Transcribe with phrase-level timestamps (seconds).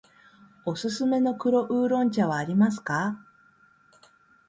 [0.65, 3.23] おすすめの黒烏龍茶はありますか。